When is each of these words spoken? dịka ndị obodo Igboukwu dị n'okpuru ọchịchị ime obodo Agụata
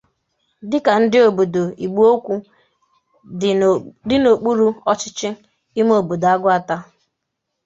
dịka 0.69 0.91
ndị 1.01 1.17
obodo 1.27 1.63
Igboukwu 1.85 2.35
dị 4.11 4.17
n'okpuru 4.23 4.67
ọchịchị 4.91 5.29
ime 5.79 5.93
obodo 6.01 6.25
Agụata 6.33 6.75